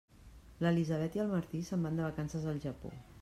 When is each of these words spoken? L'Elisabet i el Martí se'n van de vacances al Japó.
L'Elisabet 0.65 1.19
i 1.19 1.23
el 1.25 1.29
Martí 1.33 1.63
se'n 1.69 1.85
van 1.89 2.01
de 2.01 2.07
vacances 2.09 2.49
al 2.55 2.63
Japó. 2.65 2.95